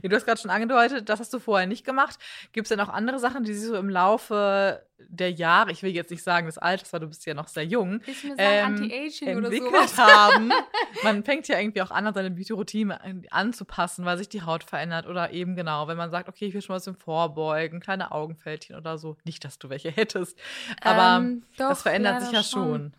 [0.02, 2.18] Ja, du hast gerade schon angedeutet, das hast du vorher nicht gemacht.
[2.52, 5.92] Gibt es denn auch andere Sachen, die sich so im Laufe der Jahre, ich will
[5.92, 8.02] jetzt nicht sagen des Alters, weil du bist ja noch sehr jung,
[8.38, 9.98] Ähm, Anti-Aging oder sowas?
[9.98, 10.52] haben.
[11.04, 15.06] Man fängt ja irgendwie auch an, seine Beauty-Routine an- anzupassen, weil sich die Haut verändert
[15.08, 18.12] oder eben genau, wenn man sagt, okay, ich will schon mal ein bisschen vorbeugen, kleine
[18.12, 19.18] Augenfältchen oder so.
[19.26, 20.38] Nicht, dass du welche hättest,
[20.82, 22.94] aber Ähm, das doch, verändert leider sich ja schon.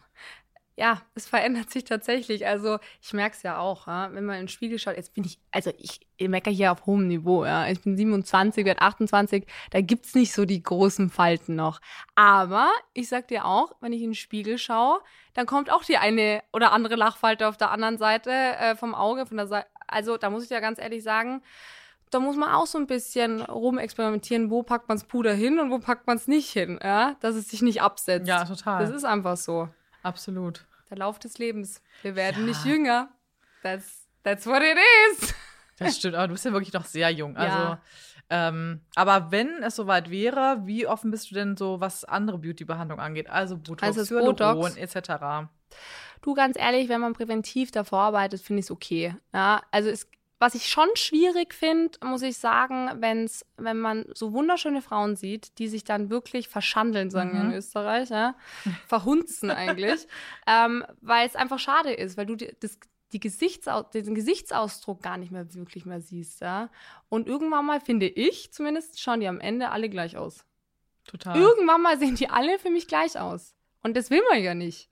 [0.78, 2.46] Ja, es verändert sich tatsächlich.
[2.46, 5.24] Also ich merke es ja auch, ja, wenn man in den Spiegel schaut, jetzt bin
[5.24, 7.66] ich, also ich, ich meckere hier auf hohem Niveau, ja.
[7.68, 11.80] Ich bin 27, werde 28, da gibt's nicht so die großen Falten noch.
[12.14, 15.00] Aber ich sag dir auch, wenn ich in den Spiegel schaue,
[15.32, 19.24] dann kommt auch die eine oder andere Lachfalte auf der anderen Seite äh, vom Auge,
[19.24, 19.68] von der Seite.
[19.86, 21.42] Also da muss ich ja ganz ehrlich sagen,
[22.10, 25.78] da muss man auch so ein bisschen rumexperimentieren, wo packt man's Puder hin und wo
[25.78, 28.28] packt man's nicht hin, ja, dass es sich nicht absetzt.
[28.28, 28.84] Ja, total.
[28.84, 29.68] Das ist einfach so.
[30.06, 30.64] Absolut.
[30.88, 31.82] Der Lauf des Lebens.
[32.02, 32.48] Wir werden ja.
[32.50, 33.08] nicht jünger.
[33.62, 34.78] That's, that's what it
[35.10, 35.34] is.
[35.78, 37.36] Das stimmt, aber du bist ja wirklich noch sehr jung.
[37.36, 37.80] Also, ja.
[38.30, 43.00] ähm, aber wenn es soweit wäre, wie offen bist du denn so, was andere Beauty-Behandlung
[43.00, 43.28] angeht?
[43.28, 45.50] Also Botox, also Hyaluron etc.
[46.22, 49.16] Du, ganz ehrlich, wenn man präventiv davor arbeitet, finde ich es okay.
[49.34, 54.32] Ja, also es, was ich schon schwierig finde, muss ich sagen, wenn's, wenn man so
[54.32, 57.50] wunderschöne Frauen sieht, die sich dann wirklich verschandeln, sagen wir mhm.
[57.50, 58.34] in Österreich, ja?
[58.86, 60.06] verhunzen eigentlich,
[60.46, 62.78] ähm, weil es einfach schade ist, weil du das,
[63.12, 66.40] die Gesichtsaus den Gesichtsausdruck gar nicht mehr wirklich mehr siehst.
[66.40, 66.68] Ja?
[67.08, 70.44] Und irgendwann mal, finde ich zumindest, schauen die am Ende alle gleich aus.
[71.06, 71.38] Total.
[71.38, 73.54] Irgendwann mal sehen die alle für mich gleich aus.
[73.82, 74.90] Und das will man ja nicht.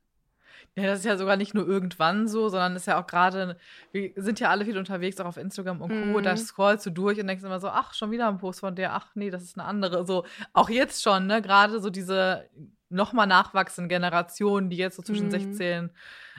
[0.77, 3.57] Ja, das ist ja sogar nicht nur irgendwann so, sondern ist ja auch gerade,
[3.93, 6.19] wir sind ja alle viel unterwegs, auch auf Instagram und Co.
[6.19, 6.23] Mhm.
[6.25, 8.93] Da scrollst du durch und denkst immer so, ach, schon wieder ein Post von der,
[8.93, 10.05] ach nee, das ist eine andere.
[10.05, 11.43] So, auch jetzt schon, ne?
[11.43, 12.49] Gerade so diese
[12.89, 15.31] nochmal nachwachsenden Generationen, die jetzt so zwischen mhm.
[15.31, 15.91] 16,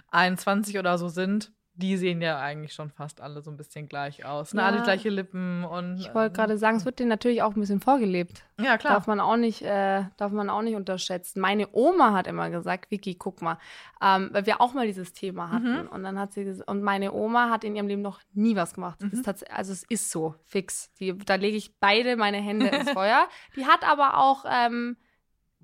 [0.09, 4.25] 21 oder so sind die sehen ja eigentlich schon fast alle so ein bisschen gleich
[4.25, 4.53] aus.
[4.53, 4.61] Ne?
[4.61, 4.67] Ja.
[4.67, 5.97] Alle gleiche Lippen und.
[5.99, 8.45] Ich wollte gerade sagen, es wird denen natürlich auch ein bisschen vorgelebt.
[8.59, 8.93] Ja, klar.
[8.93, 11.41] Darf man auch nicht, äh, darf man auch nicht unterschätzen.
[11.41, 13.57] Meine Oma hat immer gesagt, Vicky, guck mal,
[14.01, 15.83] ähm, weil wir auch mal dieses Thema hatten.
[15.83, 15.87] Mhm.
[15.89, 19.01] Und dann hat sie und meine Oma hat in ihrem Leben noch nie was gemacht.
[19.01, 19.23] Mhm.
[19.49, 20.93] also es ist so, fix.
[20.99, 23.27] Die, da lege ich beide meine Hände ins Feuer.
[23.57, 24.95] Die hat aber auch ähm,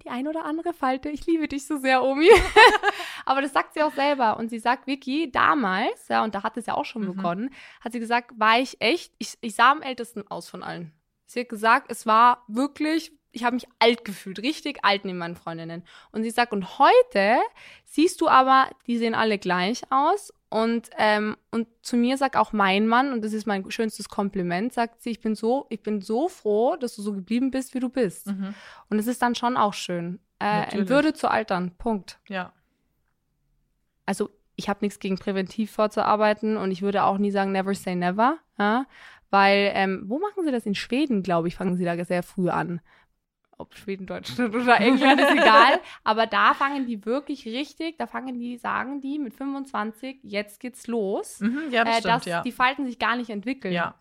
[0.04, 1.10] die ein oder andere Falte.
[1.10, 2.30] Ich liebe dich so sehr, Omi.
[3.26, 4.38] Aber das sagt sie auch selber.
[4.38, 7.16] Und sie sagt, Vicky, damals, ja, und da hat es ja auch schon mhm.
[7.16, 7.50] begonnen,
[7.82, 10.92] hat sie gesagt, war ich echt, ich, ich sah am ältesten aus von allen.
[11.26, 15.36] Sie hat gesagt, es war wirklich, ich habe mich alt gefühlt, richtig alt neben meinen
[15.36, 15.84] Freundinnen.
[16.12, 17.40] Und sie sagt, und heute
[17.86, 22.52] siehst du aber, die sehen alle gleich aus und, ähm, und zu mir sagt auch
[22.52, 26.02] mein Mann, und das ist mein schönstes Kompliment, sagt sie, ich bin so, ich bin
[26.02, 28.28] so froh, dass du so geblieben bist, wie du bist.
[28.28, 28.54] Mhm.
[28.90, 30.20] Und es ist dann schon auch schön.
[30.44, 31.72] Äh, in Würde zu altern.
[31.78, 32.20] Punkt.
[32.28, 32.52] Ja.
[34.06, 37.96] Also ich habe nichts gegen präventiv vorzuarbeiten und ich würde auch nie sagen, never say
[37.96, 38.38] never.
[38.60, 38.88] Ja?
[39.30, 40.66] Weil, ähm, wo machen sie das?
[40.66, 42.82] In Schweden, glaube ich, fangen sie da sehr früh an
[43.62, 45.80] ob Schweden, Deutschland oder England, ist egal.
[46.04, 50.88] Aber da fangen die wirklich richtig, da fangen die, sagen die mit 25, jetzt geht's
[50.88, 51.40] los.
[51.40, 52.42] Mhm, ja, das äh, stimmt, dass ja.
[52.42, 53.74] die Falten sich gar nicht entwickeln.
[53.74, 53.96] Ja.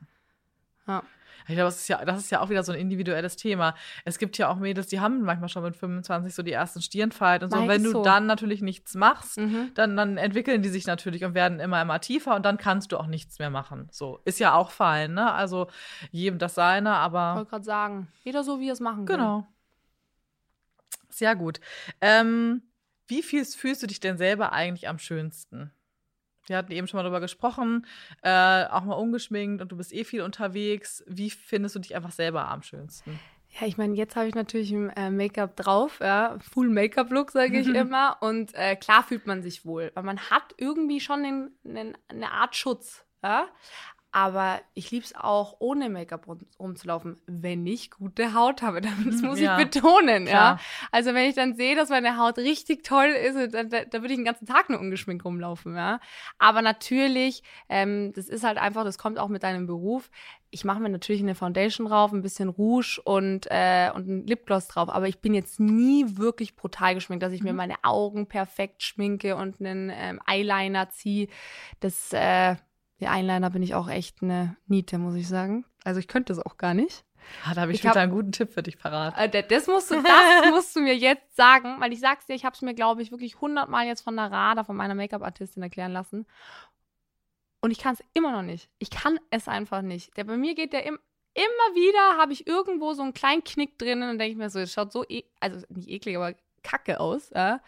[0.87, 1.03] ja.
[1.49, 3.75] Ich glaube, das ist, ja, das ist ja auch wieder so ein individuelles Thema.
[4.05, 7.47] Es gibt ja auch Mädels, die haben manchmal schon mit 25 so die ersten Stirnfalten
[7.47, 7.61] und so.
[7.61, 8.03] Und wenn du so.
[8.03, 9.71] dann natürlich nichts machst, mhm.
[9.75, 12.99] dann, dann entwickeln die sich natürlich und werden immer, immer tiefer und dann kannst du
[12.99, 13.89] auch nichts mehr machen.
[13.91, 15.33] So, ist ja auch fein, ne?
[15.33, 15.69] Also
[16.11, 17.33] jedem das seine, aber.
[17.33, 19.17] Ich wollte gerade sagen, jeder so, wie er es machen kann.
[19.17, 19.47] Genau.
[21.09, 21.61] Sehr gut.
[22.01, 22.63] Ähm,
[23.07, 25.73] wie viel fühlst du dich denn selber eigentlich am schönsten?
[26.47, 27.87] Wir hatten eben schon mal darüber gesprochen,
[28.23, 31.05] äh, auch mal ungeschminkt und du bist eh viel unterwegs.
[31.07, 33.19] Wie findest du dich einfach selber am schönsten?
[33.59, 37.59] Ja, ich meine, jetzt habe ich natürlich ein äh, Make-up drauf, ja, Full Make-up-Look, sage
[37.59, 38.17] ich immer.
[38.21, 42.31] Und äh, klar fühlt man sich wohl, weil man hat irgendwie schon den, den, eine
[42.31, 43.05] Art Schutz.
[43.23, 43.49] Ja?
[44.13, 46.27] Aber ich liebe es auch, ohne Make-up
[46.59, 48.81] rumzulaufen, wenn ich gute Haut habe.
[49.11, 50.57] Das muss ja, ich betonen, klar.
[50.57, 50.61] ja.
[50.91, 54.13] Also wenn ich dann sehe, dass meine Haut richtig toll ist, dann, da, da würde
[54.13, 56.01] ich den ganzen Tag nur ungeschminkt rumlaufen, ja.
[56.39, 60.11] Aber natürlich, ähm, das ist halt einfach, das kommt auch mit deinem Beruf.
[60.51, 64.69] Ich mache mir natürlich eine Foundation drauf, ein bisschen Rouge und, äh, und ein Lipgloss
[64.69, 64.89] drauf.
[64.89, 67.49] Aber ich bin jetzt nie wirklich brutal geschminkt, dass ich mhm.
[67.49, 71.29] mir meine Augen perfekt schminke und einen ähm, Eyeliner ziehe.
[71.79, 72.57] Das, äh,
[73.01, 75.65] die Eyeliner bin ich auch echt eine Niete, muss ich sagen.
[75.85, 77.05] Also ich könnte das auch gar nicht.
[77.45, 79.15] Ah, da habe ich, ich wieder hab, einen guten Tipp für dich parat.
[79.17, 80.05] Äh, das, musst du, das
[80.51, 83.11] musst du mir jetzt sagen, weil ich sag's dir, ich habe es mir, glaube ich,
[83.11, 86.27] wirklich hundertmal jetzt von der Rada, von meiner Make-up-Artistin erklären lassen.
[87.61, 88.71] Und ich kann es immer noch nicht.
[88.79, 90.17] Ich kann es einfach nicht.
[90.17, 90.99] Der bei mir geht der im,
[91.35, 94.59] immer wieder, habe ich irgendwo so einen kleinen Knick drinnen und denke ich mir so,
[94.59, 97.31] es schaut so, e also nicht eklig, aber kacke aus.
[97.31, 97.61] Ja?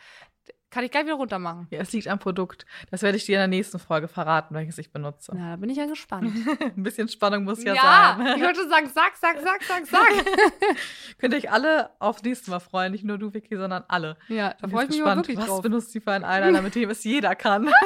[0.73, 1.67] Kann ich gleich wieder runter machen.
[1.71, 2.65] Ja, es liegt am Produkt.
[2.91, 5.33] Das werde ich dir in der nächsten Folge verraten, welches ich benutze.
[5.37, 6.33] Na, da bin ich ja gespannt.
[6.61, 8.39] Ein bisschen Spannung muss ja, ja sein.
[8.39, 10.09] ich wollte sagen, sag, sag, sag, sag, sag.
[11.19, 12.93] Könnt ihr euch alle aufs nächste Mal freuen.
[12.93, 14.17] Nicht nur du, Vicky, sondern alle.
[14.29, 15.61] Ja, da freue ich mich gespannt, wirklich Was drauf.
[15.61, 17.71] benutzt sie für einen Eyeliner, mit dem es jeder kann?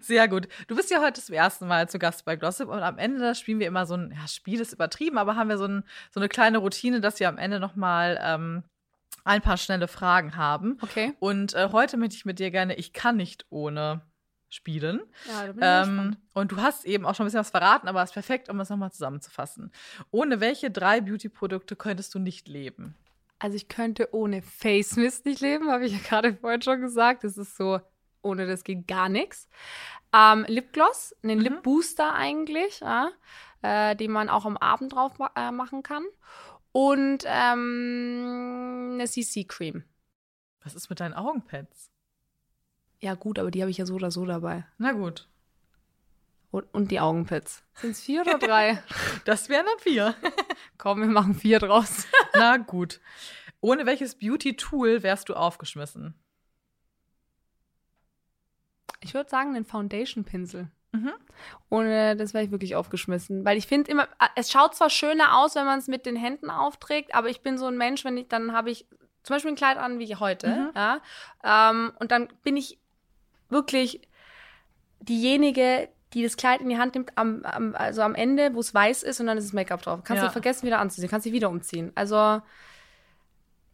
[0.00, 0.48] Sehr gut.
[0.66, 3.60] Du bist ja heute zum ersten Mal zu Gast bei Glossip und am Ende spielen
[3.60, 6.28] wir immer so ein, ja, Spiel ist übertrieben, aber haben wir so, ein, so eine
[6.28, 8.64] kleine Routine, dass wir am Ende nochmal ähm,
[9.24, 10.78] ein paar schnelle Fragen haben.
[10.80, 11.14] Okay.
[11.20, 14.02] Und äh, heute möchte ich mit dir gerne Ich kann nicht ohne
[14.48, 15.00] spielen.
[15.28, 17.86] Ja, da bin ich Ähm, und du hast eben auch schon ein bisschen was verraten,
[17.86, 19.70] aber es ist perfekt, um es nochmal zusammenzufassen.
[20.10, 22.96] Ohne welche drei Beauty-Produkte könntest du nicht leben?
[23.38, 27.24] Also ich könnte ohne Face Mist nicht leben, habe ich ja gerade vorhin schon gesagt.
[27.24, 27.80] Das ist so,
[28.22, 29.48] ohne das geht gar nichts.
[30.12, 31.44] Ähm, Lipgloss, einen Mhm.
[31.44, 33.10] Lip Booster eigentlich, ja,
[33.62, 36.02] äh, den man auch am Abend drauf ma äh, machen kann.
[36.72, 39.84] Und ähm, eine CC Cream.
[40.62, 41.90] Was ist mit deinen Augenpads?
[43.00, 44.66] Ja gut, aber die habe ich ja so oder so dabei.
[44.78, 45.26] Na gut,
[46.50, 47.62] Und, und die Augenpads.
[47.74, 48.82] Sind es vier oder drei?
[49.24, 50.14] das wären dann vier.
[50.78, 52.06] Komm, wir machen vier draus.
[52.34, 53.00] Na gut.
[53.60, 56.14] Ohne welches Beauty-Tool wärst du aufgeschmissen?
[59.00, 60.70] Ich würde sagen, einen Foundation-Pinsel.
[60.92, 61.12] Mhm.
[61.68, 63.44] Ohne das wäre ich wirklich aufgeschmissen.
[63.44, 66.50] Weil ich finde immer, es schaut zwar schöner aus, wenn man es mit den Händen
[66.50, 68.86] aufträgt, aber ich bin so ein Mensch, wenn ich, dann habe ich
[69.22, 70.70] zum Beispiel ein Kleid an wie heute, Mhm.
[70.74, 71.00] ja,
[71.44, 72.78] ähm, und dann bin ich
[73.50, 74.00] wirklich
[75.00, 78.74] diejenige, die das Kleid in die Hand nimmt, am, am, also am Ende, wo es
[78.74, 80.00] weiß ist und dann ist das Make-up drauf.
[80.04, 80.26] Kannst Ja.
[80.28, 81.92] du vergessen, wieder anzuziehen, kannst dich wieder umziehen.
[81.94, 82.16] Also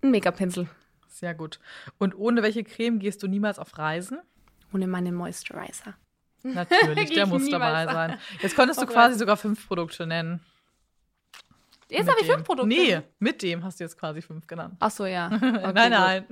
[0.03, 0.69] ein Make-up-Pinsel.
[1.09, 1.59] Sehr gut.
[1.99, 4.19] Und ohne welche Creme gehst du niemals auf Reisen?
[4.75, 5.95] Ohne meinen Moisturizer.
[6.55, 7.89] Natürlich, der ich muss dabei an.
[7.89, 8.19] sein.
[8.41, 10.41] Jetzt konntest du Oh quasi sogar fünf Produkte nennen.
[11.89, 12.69] Jetzt habe ich fünf Produkte.
[12.69, 14.75] Nee, mit dem hast du jetzt quasi fünf genannt.
[14.81, 15.31] Ach so, ja.
[15.33, 16.25] Okay, nein, nein.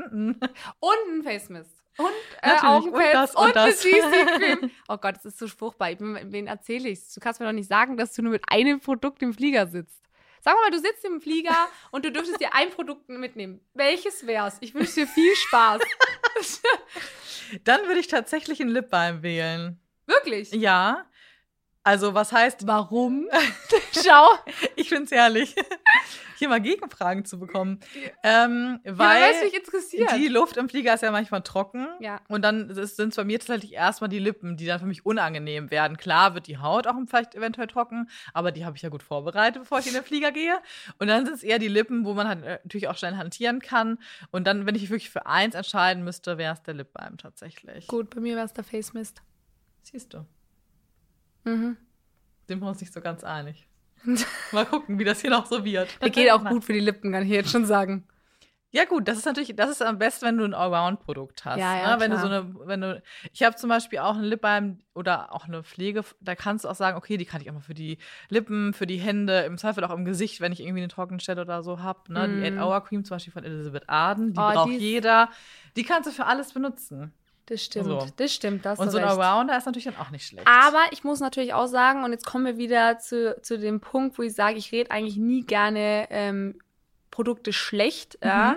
[0.80, 1.70] Und ein Face Mist.
[1.96, 2.10] Und
[2.42, 3.78] äh, Augenpads und das, und und, das.
[3.78, 4.70] CC-Creme.
[4.88, 5.92] Oh Gott, das ist so furchtbar.
[5.92, 7.14] Ich wen erzähle ich's?
[7.14, 10.00] Du kannst mir doch nicht sagen, dass du nur mit einem Produkt im Flieger sitzt.
[10.40, 11.56] Sag mal, du sitzt im Flieger
[11.90, 13.60] und du dürftest dir ein Produkt mitnehmen.
[13.74, 14.58] Welches wär's?
[14.60, 15.80] Ich wünsche dir viel Spaß.
[17.62, 19.80] Dann würde ich tatsächlich einen Lip Balm wählen.
[20.16, 20.52] Wirklich?
[20.52, 21.04] Ja.
[21.86, 23.28] Also, was heißt, Warum?
[23.92, 24.30] Schau.
[24.74, 25.54] ich finde es herrlich,
[26.38, 27.78] hier mal Gegenfragen zu bekommen.
[28.22, 30.12] Ähm, Ja, weil es interessiert.
[30.16, 31.86] die Luft im Flieger ist ja manchmal trocken.
[32.00, 32.22] Ja.
[32.28, 35.70] Und dann sind es bei mir tatsächlich erstmal die Lippen, die dann für mich unangenehm
[35.70, 35.98] werden.
[35.98, 39.60] Klar wird die Haut auch vielleicht eventuell trocken, aber die habe ich ja gut vorbereitet,
[39.60, 40.56] bevor ich in den Flieger gehe.
[40.98, 43.60] Und dann sind es eher die Lippen, wo man halt äh, natürlich auch schnell hantieren
[43.60, 43.98] kann.
[44.30, 47.86] Und dann, wenn ich wirklich für eins entscheiden müsste, wäre es der Lip Balm tatsächlich.
[47.88, 49.20] Gut, bei mir wär's der Face Mist.
[49.84, 50.24] Siehst du,
[51.44, 51.76] Mhm.
[52.48, 53.68] sind wir uns nicht so ganz einig.
[54.52, 55.88] Mal gucken, wie das hier noch so wird.
[56.02, 58.06] Der geht auch gut für die Lippen, kann ich jetzt schon sagen.
[58.70, 61.60] Ja gut, das ist natürlich, das ist am besten, wenn du ein Allround-Produkt hast.
[61.60, 62.00] Ja, ja, ne?
[62.00, 62.40] Wenn du so klar.
[62.40, 66.02] eine, wenn du, ich habe zum Beispiel auch einen Lip Balm oder auch eine Pflege,
[66.20, 67.98] da kannst du auch sagen, okay, die kann ich auch mal für die
[68.30, 71.62] Lippen, für die Hände, im Zweifel auch im Gesicht, wenn ich irgendwie eine Trockenstelle oder
[71.62, 72.12] so habe.
[72.12, 72.28] Ne?
[72.28, 72.58] Die Mhm.
[72.58, 75.28] 8 Hour Cream zum Beispiel von Elizabeth Arden, die Oh, braucht die jeder.
[75.76, 77.12] Die kannst du für alles benutzen.
[77.46, 77.86] Das stimmt.
[77.86, 78.06] So.
[78.16, 80.48] Das stimmt, das Und so ein Allrounder ist natürlich dann auch nicht schlecht.
[80.48, 84.18] Aber ich muss natürlich auch sagen, und jetzt kommen wir wieder zu, zu dem Punkt,
[84.18, 86.58] wo ich sage, ich rede eigentlich nie gerne ähm,
[87.10, 88.18] Produkte schlecht.
[88.24, 88.56] Ja.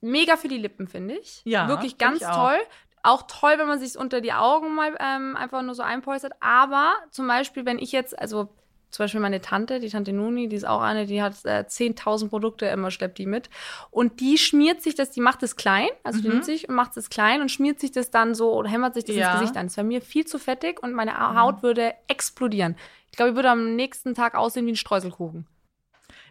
[0.00, 1.42] Mega für die Lippen, finde ich.
[1.44, 1.52] Mhm.
[1.52, 2.48] Ja, Wirklich ganz auch.
[2.48, 2.58] toll.
[3.02, 6.34] Auch toll, wenn man sich unter die Augen mal ähm, einfach nur so einpolstert.
[6.40, 8.48] Aber zum Beispiel, wenn ich jetzt, also
[8.94, 12.28] zum Beispiel meine Tante, die Tante Nuni, die ist auch eine, die hat äh, 10.000
[12.28, 13.50] Produkte immer, schleppt die mit.
[13.90, 16.32] Und die schmiert sich das, die macht es klein, also die Mhm.
[16.34, 19.04] nimmt sich und macht es klein und schmiert sich das dann so oder hämmert sich
[19.04, 19.32] das Ja.
[19.32, 19.66] ins Gesicht an.
[19.66, 21.40] Das wäre mir viel zu fettig und meine Mhm.
[21.40, 22.76] Haut würde explodieren.
[23.10, 25.46] Ich glaube, ich würde am nächsten Tag aussehen wie ein Streuselkuchen.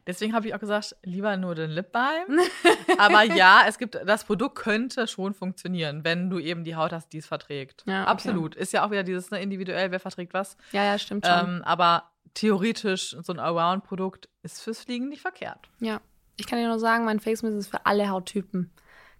[0.05, 2.39] Deswegen habe ich auch gesagt, lieber nur den Lip Balm.
[2.97, 7.11] Aber ja, es gibt, das Produkt könnte schon funktionieren, wenn du eben die Haut hast,
[7.13, 7.83] die es verträgt.
[7.87, 8.11] Ja, okay.
[8.11, 8.55] Absolut.
[8.55, 10.57] Ist ja auch wieder dieses ne, individuell, wer verträgt was.
[10.71, 11.37] Ja, ja, stimmt schon.
[11.37, 15.69] Ähm, aber theoretisch, so ein Allround-Produkt ist fürs Fliegen nicht verkehrt.
[15.79, 16.01] ja.
[16.35, 18.71] Ich kann dir nur sagen, mein Face Mist ist für alle Hauttypen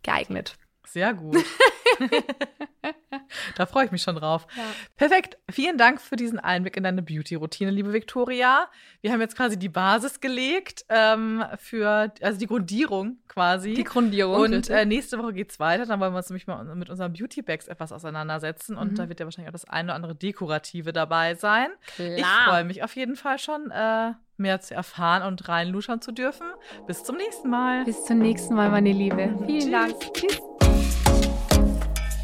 [0.02, 0.58] geeignet.
[0.88, 1.38] Sehr gut.
[3.58, 4.48] da freue ich mich schon drauf.
[4.56, 4.64] Ja.
[4.98, 5.38] Perfekt.
[5.52, 8.68] Vielen Dank für diesen Einblick in deine Beauty-Routine, liebe Viktoria.
[9.02, 13.74] Wir haben jetzt quasi die Basis gelegt ähm, für, also die Grundierung quasi.
[13.74, 14.36] Die Grundierung.
[14.42, 15.86] Und äh, nächste Woche geht's weiter.
[15.86, 18.78] Dann wollen wir uns nämlich mal mit unseren Beauty-Bags etwas auseinandersetzen.
[18.78, 18.96] Und Mhm.
[18.96, 21.68] da wird ja wahrscheinlich auch das eine oder andere Dekorative dabei sein.
[21.98, 22.46] Ich Klar.
[22.50, 26.48] freue mich auf jeden Fall schon, äh, mehr zu erfahren und reinluschern zu dürfen.
[26.88, 27.86] Bis zum nächsten Mal.
[27.86, 29.34] Bis zum nächsten Mal, meine Liebe.
[29.46, 29.72] Vielen Tschüss.
[29.72, 30.14] Dank.
[30.14, 30.53] Tschüss.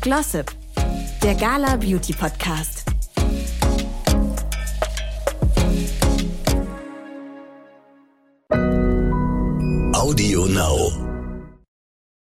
[0.02, 0.52] Glossip,
[1.24, 2.86] der Gala Beauty Podcast.